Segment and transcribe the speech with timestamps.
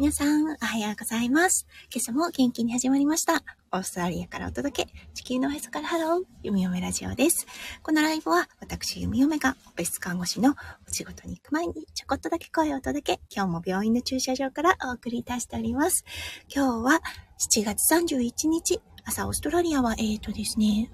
[0.00, 1.66] 皆さん、おはようございます。
[1.94, 3.44] 今朝も元気に始まりました。
[3.70, 7.46] オーストラリアからお届け、地球のおへそからハロー、ゆみおめラジオです。
[7.82, 10.52] このライブは、私、ゆみおめが、オペス看護師の
[10.88, 16.06] お仕事に行く前に、ちょこっとだけ声をお届け、今日も病院の駐車場からお送りいたしております。
[16.48, 17.02] 今日は、
[17.38, 20.90] 7月31日、朝、オーストラリアは、えーとですね、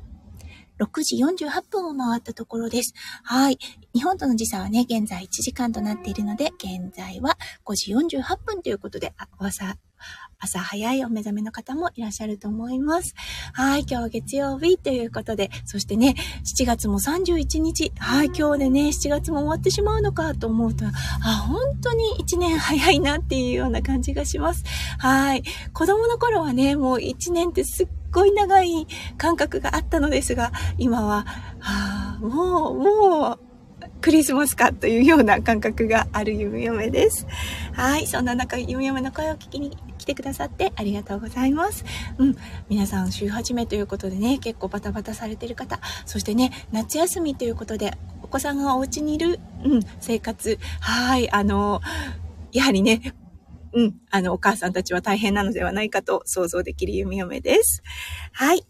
[0.78, 2.94] 6時48分を回ったところです。
[3.22, 3.58] はい。
[3.94, 9.76] 日本との時差はね、現在1時間となっているので、現在は5時48分ということで、朝、
[10.38, 13.14] 朝早いお目覚めの方もいらっしゃると思います。
[13.54, 20.90] はい、今日は月曜日ということで、そしてね、7月も31日、はい、今日でね、7月も終わってしまうのかと思うと、あ、
[21.48, 24.62] 本当に1年早いなっていうような感じがします。
[24.98, 28.86] はい、子供の頃はね、もう1年ってすっごい長い
[29.18, 31.26] 感覚があったのですが、今は、
[31.60, 33.38] はあ、もう、もう、
[34.00, 37.26] クリスマスかというような感覚があるゆみ嫁です。
[37.72, 38.06] はい。
[38.06, 41.84] そんな中、ゆみ嫁の声を聞きに来てくださってありがとうございます。
[42.16, 42.36] うん。
[42.70, 51.30] 皆さん、週始めということでね、結構バタバタされてる方、そしてね、夏休みということで、お子さんがお家にいる、うん、生活、はい。
[51.30, 51.82] あの、
[52.52, 53.14] やはりね、
[53.76, 57.82] うん、あの、お母さんたちは大変なのではないかと想像できるゆみ嫁です。
[58.32, 58.66] はい。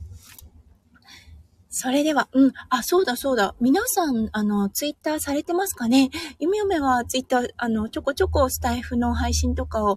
[1.70, 2.52] それでは、うん。
[2.70, 3.54] あ、そうだそうだ。
[3.60, 6.10] 皆さん、あの、ツイッターされてますかね？
[6.40, 9.96] ゆみゆめはツイッター、あの、ちょこちょこスタイフの配信とかを、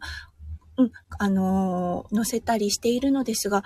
[0.77, 3.63] うん、あの、載せたりしているのですが、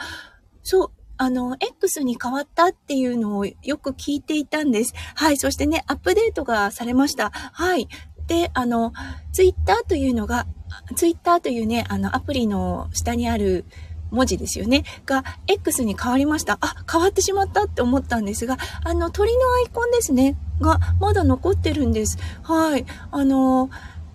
[0.61, 4.93] そう、あの、X に変わったっていうのをよく聞いていたんです。
[5.15, 5.37] はい。
[5.37, 7.31] そしてね、アップデートがされました。
[7.31, 7.87] はい。
[8.33, 8.93] で、あの、
[9.31, 10.47] ツイッターというのが、
[10.95, 13.65] ツイッターというね、あの、アプリの下にある、
[14.09, 14.83] 文字ですよね。
[15.07, 16.59] が、X に変わりました。
[16.61, 20.35] あ、変わってしまったって思ったんですが、あの、鳥のアイコンですね。
[20.61, 22.19] が、まだ残ってるんです。
[22.43, 22.85] はい。
[23.09, 23.71] あの、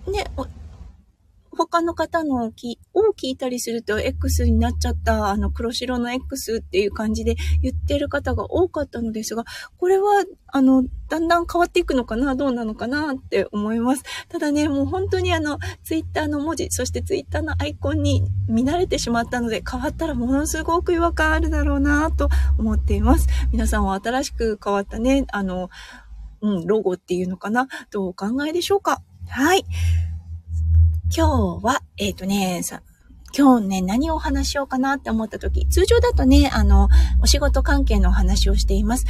[0.06, 0.24] ね、
[1.66, 2.76] 他の方のを聞
[3.22, 9.44] いたりすると X になっちゃった、あの黒白の X っていう感じで言ってる方が多かったのですが、
[9.76, 14.04] これは、あの、だんだん変わっていくのかなどうなのかなって思います。
[14.28, 22.28] ただね、もう本当にあの、Twitter の文字、そして Twitter のアイコンに見慣れてしまったので、変わったらものすごく違和感あるだろうなと
[22.58, 23.26] 思っています。
[23.52, 25.70] 皆さんは新しく変わったね、あの、
[26.40, 29.64] うん、ロゴっていうのかなどうお考えでしょうかはい。
[31.16, 32.82] 今日は、えっ、ー、とね、さ、
[33.36, 36.88] 今日ね、何をお話しようかなって思った時、通常だとね、あの、
[37.22, 39.06] お仕事関係のお話をしています。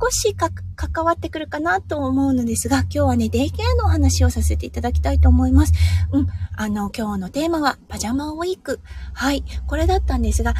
[0.00, 5.72] 少しか、関わってくるかなと思うのですが、今日はね、デイケアのお話をさせていただきたいと思います。
[6.12, 6.26] うん。
[6.56, 8.80] あの、今日のテーマは、パジャマウィーク。
[9.12, 9.44] はい。
[9.66, 10.54] これだったんですが、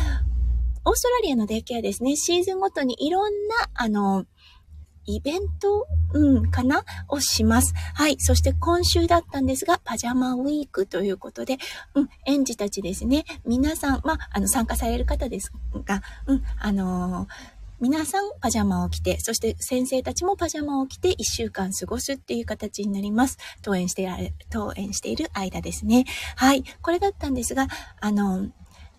[0.86, 4.26] オーストラリアのデイケアですね、シーズンごとにいろんな、あの、
[5.06, 6.84] イベント、うん、かな？
[7.08, 7.74] をします。
[7.94, 8.16] はい。
[8.18, 11.58] そして今週だったんですが、パジャマウィークということで、
[11.94, 13.24] うん、園児たちですね。
[13.44, 15.52] 皆さん、まあ、あの、参加される方です
[15.84, 23.36] が、うん、あのー皆さんパジャマを着て、そして先生たちもパジャマを着て1週間過ごすっていう形になります。
[23.62, 26.06] 登園して、登園している間ですね。
[26.36, 26.64] はい。
[26.80, 27.66] これだったんですが、
[28.00, 28.48] あの、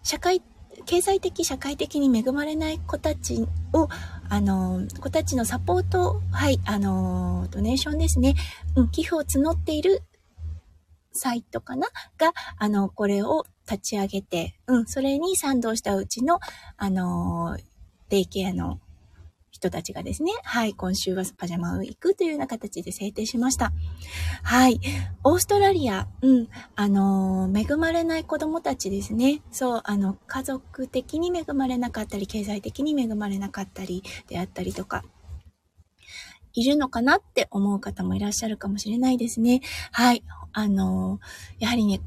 [0.03, 0.41] 社会
[0.85, 3.87] 経済的、社会的に恵まれない子たちを、
[4.29, 8.35] あの、子たちのサポート、はい、あの、ドネーションですね、
[8.75, 10.03] うん、寄付を募っている
[11.11, 11.87] サイトかな？
[12.17, 16.39] が、あの、これを立ち上げて、うん、それに賛同したうちの、
[16.77, 17.57] あの、
[18.09, 18.79] デイケアの
[19.55, 23.71] 人たちがですね、はい、今週はパジャマウィークというような形で制定しました。
[24.43, 24.81] はい、
[25.23, 29.41] オーストラリア、うん、あの、恵まれない子供たちですね。
[29.53, 35.05] そう、あの、家族的に恵まれなかったり、経済的に恵まれなかったりであったりとか、
[36.53, 39.61] いるのかなって思う方もいらっしゃるかもしれないですね。
[39.91, 40.23] はい。
[40.51, 41.19] あの、
[41.59, 42.01] やはりね、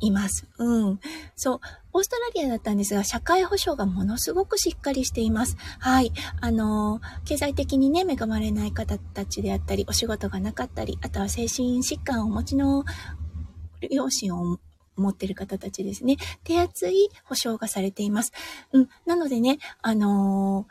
[0.00, 0.46] います。
[0.58, 1.00] うん。
[1.36, 1.60] そう。
[1.92, 5.56] オーストラリアだったんですが、社会保障がものすごくしっかりしています。
[5.78, 6.12] はい。
[6.40, 12.84] あの、経済的にね、恵まれない方たちであったり、お仕事がなかったり、あとは精神疾患をお持ちの
[13.90, 14.58] 両親を
[14.96, 16.16] 持っている方たちですね。
[16.44, 18.32] 手厚い保障がされています。
[18.72, 18.88] うん。
[19.06, 20.66] なのでね、あの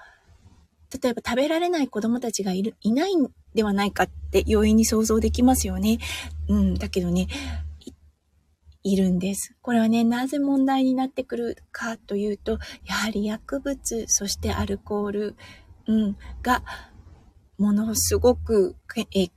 [1.01, 5.99] 例えば食べられない子供たちがいる、いないんではないかって容易に想像できますよね。
[6.47, 6.75] うん。
[6.75, 7.27] だけどね、
[8.91, 9.55] いるんです。
[9.61, 15.35] これはね、なぜ問題になってくるかというと、やはり薬物、そしてアルコール、
[15.87, 16.63] うん、が、
[17.57, 19.29] ものすごく影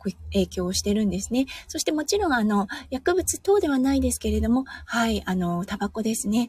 [0.46, 1.46] 響してるんですね。
[1.68, 6.48] そしてもちろんあの、薬物等ではないですけれども、はい、あの、タバコですね。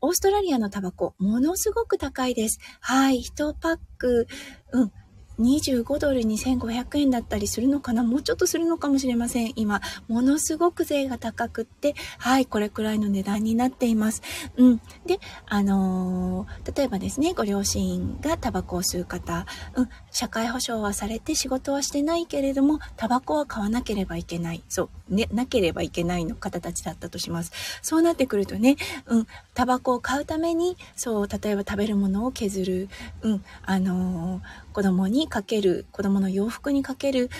[0.00, 2.58] オーストラリアのタバコ、ものすごく高いです。
[2.80, 4.26] はい、1パック、
[4.72, 4.92] うん、
[5.40, 8.02] 25ドル2500円だったりするのかな？
[8.02, 9.52] もうちょっとするのかもしれません。
[9.56, 14.22] 今、ものすごく税が高くって、はい、これくらいの値段になっています。
[14.56, 14.80] うん。
[15.04, 24.62] で、あのー、例えばですね、ご両親がタバコを吸う方、うん、社会保障はされて仕事はしてないけれども、タバコは買わなければいけない。
[24.68, 27.52] そう、ね、なければいけないの方たちだったとします。
[27.82, 32.88] そうなってくるとね、うん、タバコを買うために、そう、例えば食べるものを削る、
[33.22, 37.30] うん、あのー子供にかける、子供の洋服にかける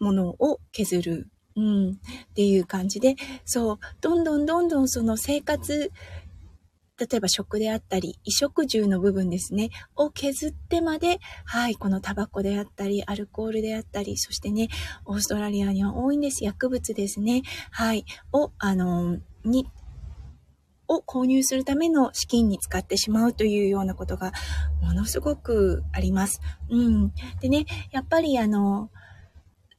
[0.00, 1.28] ものを削る。
[1.54, 1.90] うん。
[1.90, 1.94] っ
[2.34, 5.92] ていう感じで、そう、どんどんどんどんその生活、
[6.98, 14.68] 例えば食であったり、衣食住の部分ですね、を削ってまで、はい、このタバコであったり、アルコールであったり、そしてね、
[15.04, 16.44] オーストラリアには多いんです。
[16.44, 17.42] 薬物ですね。
[17.70, 19.66] はい、を、あの、に
[20.94, 24.32] を購入するための資金に使ってしまうというようなことが
[24.80, 26.40] ものすごくあります。
[26.70, 27.12] うん。
[27.40, 28.90] でね、やっぱりあの、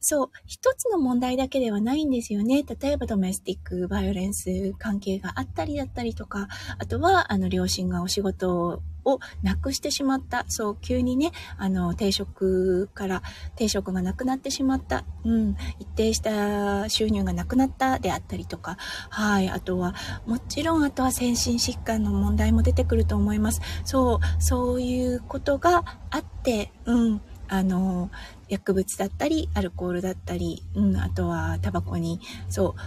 [0.06, 2.62] そう、一つの問題だけではないんですよね。
[2.62, 6.48] 例えばドメスティックバイオレンス関係があったりだったりとか、
[6.78, 10.44] あとは、あの、両親がお仕事をなくしてしまった。
[10.48, 13.22] そう、急にね、あの、定職から、
[13.56, 15.06] 定職がなくなってしまった。
[15.24, 18.76] うん、一定した収入がなくなったであったりとか、
[19.08, 19.94] はい、あとは、
[20.26, 23.62] もちろん、あとは精神疾患の問題も出てくると思います。
[23.86, 28.10] そう、そういうことがあって、うん、あの、
[28.48, 32.80] 薬物だったり、アルコールだったり、うん、あとはタバコに、そう、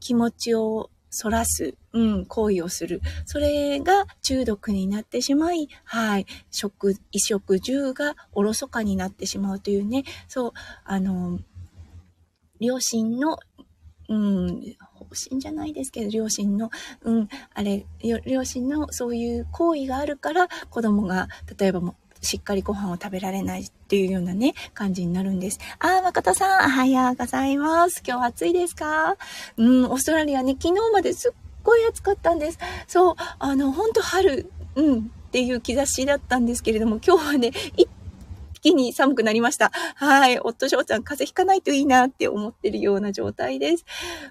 [0.00, 0.90] 気持ちを
[1.22, 3.00] 反らす、うん、行為をする。
[3.26, 10.52] それが中毒になってしまい、はい、食、衣食住がおろそかになってしまうというね、そう、
[10.84, 11.40] あの、
[12.60, 13.38] 両親の、
[14.08, 16.70] うん、方針じゃないですけど、両親の、
[17.02, 17.86] うん、あれ、
[18.24, 21.28] 両親のそういう行為があるから、子供が、
[21.58, 25.58] 例えばもしっかりご飯を食べられないっていうようなね、感じになるんです。
[25.78, 28.02] あー、誠さん、おはようございます。
[28.06, 29.16] 今日暑いですか？
[29.56, 31.32] うん、オーストラリアね、昨日まですっ
[31.62, 32.58] ごい暑かったんです。
[32.86, 37.52] そう、あの、ほんと春、うん、っていう兆しだったんですけれども、今日はね、
[38.60, 39.72] 一気に寒くなりました。
[39.94, 40.38] はい。
[40.38, 43.86] 夫翔ちゃん風邪ひかないといいなって思ってるような状態です。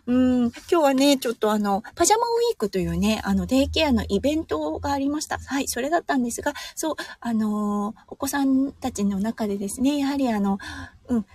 [0.05, 0.41] うん。
[0.45, 5.39] 今日はね、ちょっとあの、パジャマウィークというね、あの、デイケアのイベントがありました。
[5.39, 5.67] はい。
[5.67, 10.59] それだったんですが、そう、あのお子さんたちの中でですね、やはりあの、
[11.07, 11.25] うん、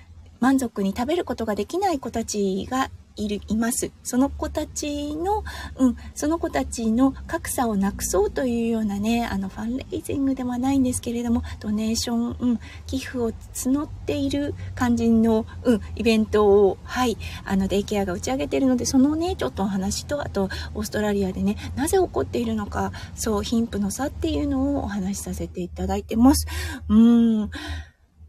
[0.40, 3.92] 満足に食べることができない子たちがいる、います。
[4.02, 5.44] その子たちの、
[5.76, 26.46] うん、その子たちの格差をなくそうというようなね、あの、ファンレイジングではないんですけれども、ドネーション、うん、寄付を募っている感じの、うん、イベントを、はい、あの、デイケアが打ち上げているので、そのね、ちょっとお話と、あと、オーストラリアでね、なぜ起こっているのか、そう、貧富の差っていうのをお話しさせていただいてます。
[26.88, 27.50] うん、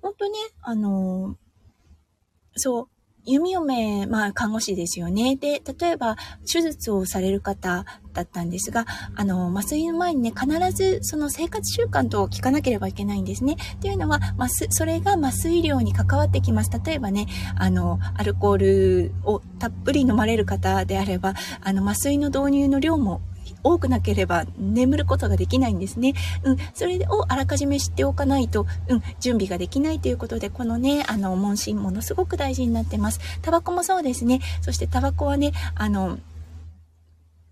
[0.02, 1.38] 本当ね、あの、
[2.56, 2.88] そう、
[3.26, 5.36] 弓嫁、まあ、看護師ですよね。
[5.36, 6.16] で、例えば、
[6.52, 8.86] 手術をされる方だったんですが、
[9.16, 13.58] あの、麻酔の前にね、必ずその生活習慣と聞かなければいけないんですね。
[13.76, 16.72] っていうのは、麻酔、それが麻酔量に関わってきます。
[16.86, 17.28] 例えばね、
[17.58, 23.22] あの、アルコールをたっぷり飲まれる方であれば、あの、麻酔の導入の量も
[23.66, 26.14] 多くなければ眠ることができないんですね。
[26.44, 33.20] うん、それをあらかじめ知っておかないと、うん、準備ができないということで、このね、あの、問診ものすごく大事になってます。
[33.42, 34.40] タバコもそうですね。
[34.62, 36.20] そしてタバコはね、あの、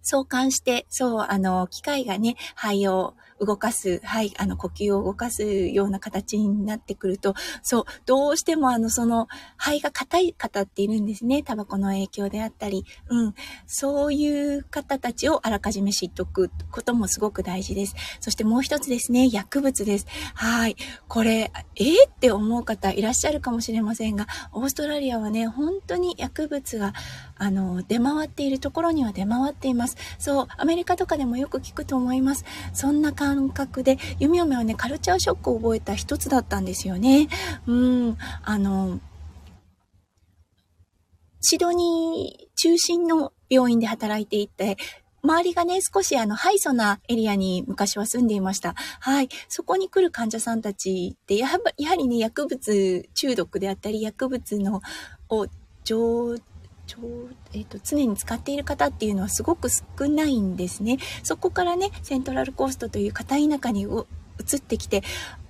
[0.03, 11.43] 相関して、そう、あの、機械がね、肺を動かす、はい、あの、呼吸を動かすような形になってくると、そう、どうしてもあの、その、肺が硬い方っているんですね。
[11.43, 13.33] タバコの影響であったり、うん。
[13.65, 17.95] そういう方たちをあらかじめ知っておくこともすごく大事です。
[18.19, 20.07] そしてもう一つですね、薬物です。
[20.33, 20.75] はい。
[21.07, 26.93] これ、えー、って思う方いらっしゃるかもしれませんが、オーストラリアはね、本当に薬物が、
[27.37, 29.92] あの、出回っているところには出回っています。
[30.17, 32.45] そう、アメリカとかでもよく聞くと思います。
[32.73, 37.27] そんな感覚で、弓嫁はね、カルチャーショックを覚えた一つだったんですよね。
[37.67, 38.99] うん、あの、
[41.41, 44.77] シドニー中心の病院で働いていて、
[45.23, 48.75] 周りがね、少しあの、ハイソなエリアに昔は住んでいました。
[48.99, 49.29] はい。
[49.47, 54.81] そこに来る患者さんたちって、やはやはりね、薬物中毒であったり、薬物の、
[55.29, 55.47] を、
[55.85, 56.35] 上、
[56.85, 56.99] ちょ
[57.53, 60.97] えーと、常に使っている方っていうのはすごく少ないんですね。
[61.23, 65.03] そこからね、セントラルコーストという片田舎に移ってきて、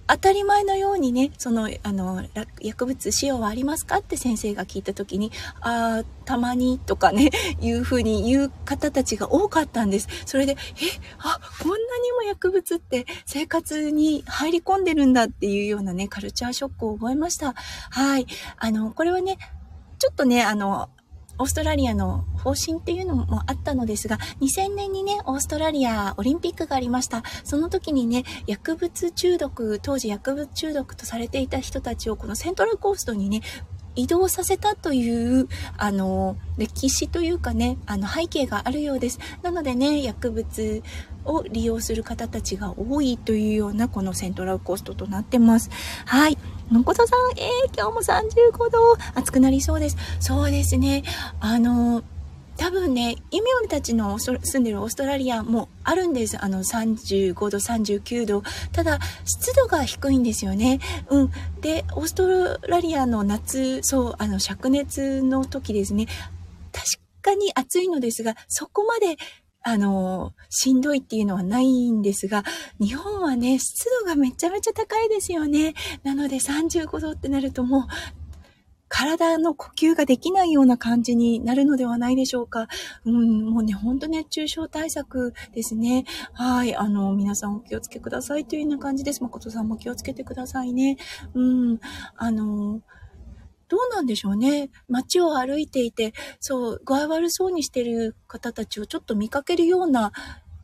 [0.05, 2.23] 当たり前のようにね、その、あの、
[2.59, 10.09] 薬物使用はありますかって先生が聞いた時に、ああ、たまにとかね、 いうふうに言う方たちが多かったんです。
[10.25, 10.55] それで、え、
[11.19, 17.53] あ、こんなにも薬物って生活に入り込んでるんだっていうようなね、カルチャーショックを覚えました。
[17.53, 18.27] はい。
[18.57, 19.37] あの、これはね、
[19.99, 20.89] ちょっとね、あの、
[21.39, 27.23] オーストラリアの方針っていうのもあったのですが、2000年にね、オーストラリアオリンピックがありました。
[27.43, 33.41] その時にね、薬物中毒、当時薬物中毒とされていた人たちをこのセントラルコーストにね、
[33.95, 35.47] 移動させたという、
[35.77, 39.19] あの、歴史というかね、あの背景があるようです。
[39.41, 40.81] なのでね、薬物
[41.25, 45.69] を利用する方たちが多いというようなこのセントラルコーストとなってます。
[46.05, 46.37] はい。
[46.71, 49.97] のことさん、えー、今日も35度、暑くなりそうです。
[50.19, 51.03] そうですね。
[51.39, 52.03] あの、
[52.57, 56.43] 多分ね、イミオンたちの住んでるオーストラリアもあるんです。
[56.43, 58.43] あの、35度、39度。
[58.71, 60.79] ただ、湿度が低いんですよね。
[61.09, 61.31] うん。
[61.61, 66.07] で、オーストラリアの夏、そう、あの、灼熱の時ですね。
[66.71, 66.85] 確
[67.21, 69.17] かに暑いのですが、そこまで
[69.65, 72.43] あの、しんどいっていうのはないんですが、
[72.81, 75.73] 日本はね、湿度がめちゃめちゃ高いですよね。
[76.03, 78.22] なので35度ってなるともう、
[78.95, 82.67] 体の呼吸ができないような感じになるのではないでしょうか。
[83.05, 86.05] うん、もうね、ほんと熱中症対策ですね。
[86.31, 86.75] はい。
[86.75, 89.23] あの、皆さんお気をつけくださいというような感じです。
[89.23, 90.97] 誠さんも気をつけてくださいね。
[91.33, 91.79] うん、
[92.17, 92.81] あの、
[93.67, 94.69] どうなんでしょうね。
[94.87, 100.11] 街を歩いていて、そう、具合悪そうにしてる方たちをちょっと見かけるような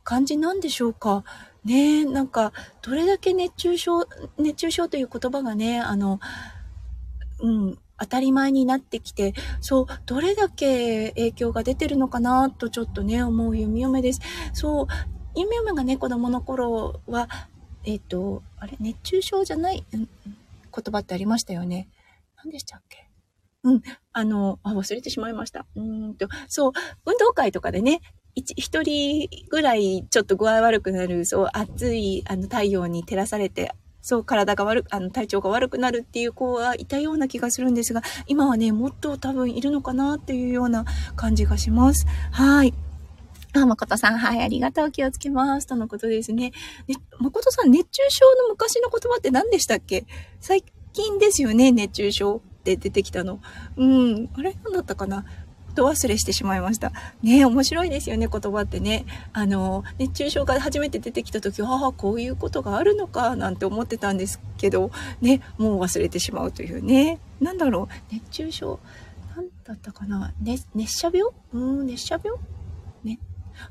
[0.03, 1.23] 感じなんでしょうか。
[1.65, 4.07] ねなんか、どれだけ熱中症、
[4.37, 6.19] 熱中症という言葉がね、あの、
[7.39, 14.21] うん、当たり前になってきて、そう、どれだけ影響が出てるのかなとちょっとね、思う弓嫁です。
[14.53, 14.87] そう、
[15.35, 17.27] 弓嫁がね、子供の頃は、
[17.85, 20.09] えっ、ー、と、あれ、熱中症じゃない、うん
[20.71, 21.89] 言葉ってありましたよね。
[22.37, 23.09] 何でしたっけ？
[23.63, 23.81] うん。
[24.13, 25.65] あの、あ、忘れてしまいました。
[25.75, 26.71] うんと、そう、
[27.05, 28.01] 運動会とかでね、
[28.35, 42.07] 一人ぐらいちょっと具合悪くなる、そう、暑い、あの、太陽に照らされて、そう、体が悪く、あの、体調が悪くなるっていう子はいたような気がするんですが、今はね、もっと多分いるのかなっていうような感じがします。
[42.31, 42.73] はい。
[43.53, 44.91] あ、誠さん、はい、ありがとう。
[44.91, 45.67] 気をつけます。
[45.67, 46.51] とのことですね。
[46.87, 50.05] ね、誠さん、熱中症の昔の言葉って何でしたっけ？
[50.39, 50.63] 最
[50.93, 53.41] 近ですよね、熱中症って出てきたの。
[53.75, 55.25] うん、あれ何だったかな？
[55.73, 56.91] と忘れしてしまいました。
[57.21, 59.05] ね面白いですよね、言葉ってね。
[59.33, 67.19] あの、熱中症が初めて出てきた時は、ああ、こういうことがあるのか、なんて思ってたんですけど、ね、もう忘れてしまうというね。
[67.39, 68.79] 何だろう、熱中症、
[69.35, 71.31] 何だったかな、ね、熱射病？
[71.53, 72.39] うん、熱射病？
[73.03, 73.19] ね。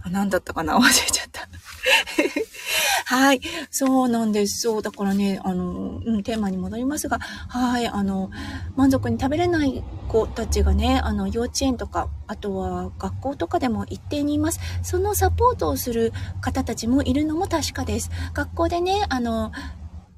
[0.02, 0.76] あ、何だったかな？
[0.78, 1.48] 忘れちゃった。
[3.06, 3.40] はい。
[3.70, 4.60] そうなんです。
[4.62, 4.82] そう。
[4.82, 7.86] だからね、あの、うん、テーマに戻りますが、はい。
[7.88, 8.30] あの、
[8.76, 14.60] 満足に食べれない子たちがね、あの、幼稚園とか、あとは学校とかでも一定にいます。
[14.82, 18.10] そのサポートをする方たちもいるのも確かです。
[18.34, 19.52] 学校でね、あの、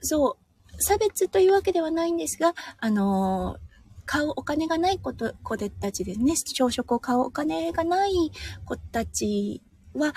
[0.00, 0.38] そ
[0.78, 3.56] う、差別というわけではないんですが、あの、
[4.10, 8.32] 買うお金がない子と子たちですね、朝食を買うお金がない
[8.64, 9.62] 子たち
[9.94, 10.12] は、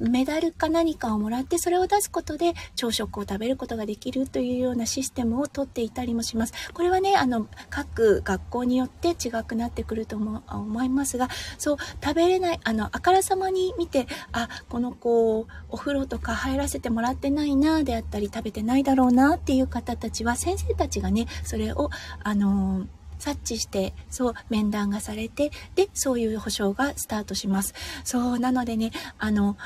[0.00, 6.52] メダルか何かをもらってそれを出すことで朝食を食べることができるというようなシステムをとっていたりもします。
[6.72, 21.90] これはね、あの、各学校によって違くなってくると思いますが、そう、食べれない、あの、あからさまに見て、あ、この子、お風呂とか入らせてもらってないな、であったり、食べてないだろうなっていう方たちは、先生たちがね、それを、
[22.22, 22.86] あの
[23.18, 27.74] 察知して、そう、面談がされて、で、そういう保証がスタートします。
[28.04, 29.56] そう、なのでね、あの、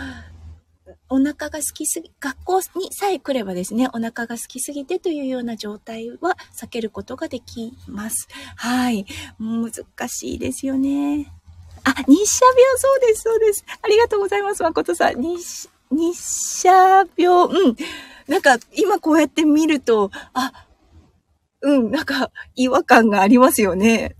[1.08, 8.28] お腹が空きすぎ、学校にさえ来ればですね、お腹が空きすぎてというような状態は避けることができます。
[8.56, 9.06] はい。
[9.38, 9.72] 難
[10.08, 11.32] しいですよね。
[11.84, 13.64] あ、日射病、そうです、そうです。
[13.82, 15.20] ありがとうございます、誠さん。
[15.20, 16.70] 日、日射
[17.16, 17.76] 病、うん。
[18.28, 20.52] なんか、今こうやって見ると、あ、
[21.62, 24.16] うん、なんか違和感がありますよね。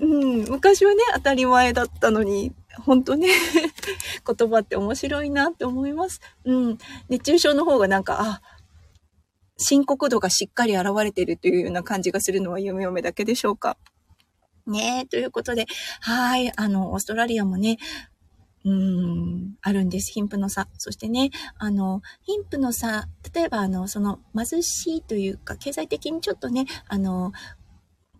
[0.00, 2.52] うん、昔はね、当たり前だったのに、
[2.84, 3.28] 本当ね、
[4.26, 6.20] 言葉って面白いなって思います。
[6.44, 6.78] うん。
[7.08, 8.42] 熱中症の方がなんか、あ、
[9.58, 13.76] 深刻度がしっかり現れているというような感じがするのは夢嫁だけでしょうか。
[14.66, 15.66] ねえ、ということで、
[16.00, 17.78] はい、あの、オーストラリアもね、
[18.64, 20.12] うん、あるんです。
[20.12, 20.68] 貧富の差。
[20.76, 27.32] そしてね、あの、貧富の差、例えば、あの、その、貧しいというか、経済的にちょっとね、あの、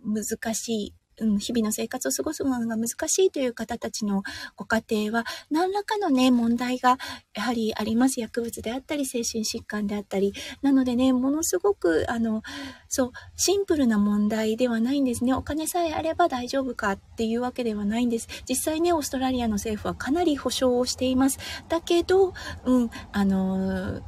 [0.02, 4.22] 難しい、うん、日々の生活を過ごすのが難しいという方たちの
[4.56, 6.98] ご家庭は、何らかのね、問題が
[7.34, 8.20] やはりあります。
[8.20, 10.32] 薬物であったり、精神疾患であったり。
[10.62, 12.42] なのでね、ものすごく、あの、
[12.88, 15.34] そう、シンプルな問題ではないんですね。
[15.34, 18.28] お金さえあれば大丈夫かっていうわけではないんです。
[18.48, 21.38] 実際ね、オーストラリアの政府はかなり保証をしています。
[21.68, 22.34] だけど、
[22.64, 24.00] うん、あの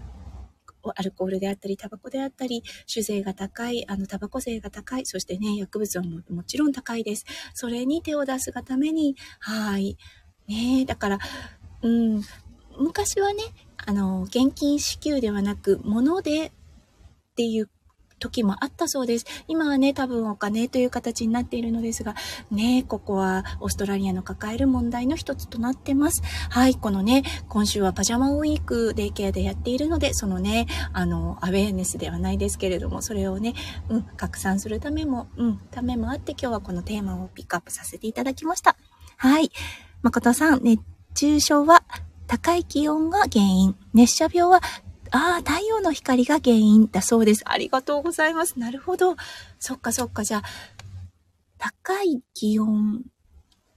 [0.94, 7.24] アルコールであったり、タバコであったり、酒税が高い、あの、タバコ税が高い、そしてね、薬物はももちろん高いです。
[7.54, 9.96] それに手を出すがために、はい。
[10.48, 11.18] ねだから、
[11.82, 12.22] うん、
[12.78, 13.42] 昔はね、
[13.76, 16.52] あの、現金支給ではなく、物でっ
[17.36, 17.70] ていう
[18.22, 19.26] 時もあったそうです。
[19.48, 22.14] 今はね、多分お金という形になっているのですが、
[22.50, 26.22] ね、ここはオーストラリアの抱える問題の一つとなってます。
[26.50, 33.54] はい、このね、今週はパジャマウィークデイケアでやっているので、そのね、あの、アウェーネスではないですけれども、それをね、
[33.88, 38.76] うん、拡散するためも、うん、ためもあって今日はこのテーマをピックアップさせていただきました。
[39.16, 39.50] はい。
[40.02, 40.80] 誠さん、熱
[41.14, 41.84] 中症は
[42.26, 43.76] 高い気温が原因。
[43.94, 44.60] 熱射病は
[45.12, 47.42] ああ、太陽の光が原因だそうです。
[47.44, 48.58] ありがとうございます。
[48.58, 49.16] なるほど。
[49.58, 50.24] そっかそっか。
[50.24, 50.42] じゃあ、
[51.58, 53.02] 高い気温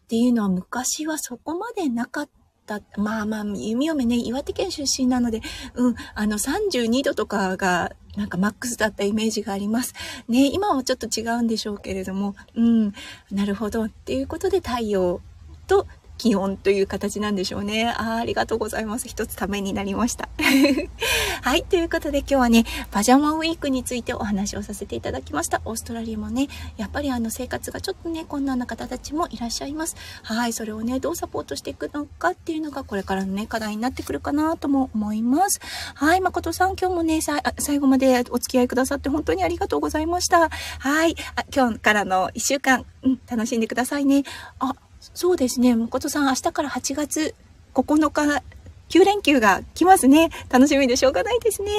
[0.05, 2.29] っていうのは昔はそこまでなかっ
[2.65, 2.79] た。
[2.97, 5.41] まあまあ、弓嫁ね、岩手県出身なので、
[5.75, 9.93] うん、あの32度とかがなんかマックスだったイメージがあります。
[10.29, 12.93] ね、今はちょっと違うんでしょうけれども、うん、
[13.29, 13.83] なるほど。
[13.83, 15.21] っていうことで太陽
[15.67, 15.85] と
[16.17, 17.89] 気温という形なんでしょうね。
[17.89, 19.07] あありがとうございます。
[19.07, 20.29] 一つためになりました。
[21.41, 21.63] はい。
[21.63, 25.61] ということで今日はね、パジャマウィークについてお話をさせていただきました。
[25.65, 29.95] オーストラリアもね、やっぱりあの生活がちょっとね、困難な方たちもいらっしゃいます。
[30.23, 30.53] はい。
[30.53, 35.59] それをね、どうサポートしていくのかっていうのがこれからのね、課題になってくるかなとも思います。
[35.95, 36.21] はい。
[36.21, 40.49] 誠さん、今日もね、最後までお付き合いくださって本当にありがとうございました。
[40.49, 41.15] はい。
[41.35, 44.23] あ今日からの1週間、うん、楽しんでくださいね。
[44.59, 44.73] あ、
[45.13, 45.75] そうですね。
[45.75, 47.35] 誠さん、明日から8月
[47.73, 48.43] 9日、
[48.89, 50.29] 9連休が来ますね。
[50.49, 51.71] 楽しみでしょうがないですね。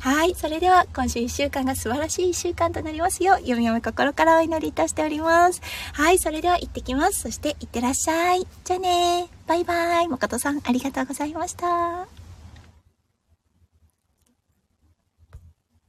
[0.00, 0.34] はい。
[0.34, 5.60] それでは、今週1週間が素晴らしい1週間となりますよう、読み読み心からお祈りいたしております。
[5.92, 6.18] はい。
[6.18, 7.20] それでは、行ってきます。
[7.20, 8.46] そして、行ってらっしゃい。
[8.64, 10.08] じゃあねバイバイ。
[10.08, 12.23] 誠さん、ありがとうございました。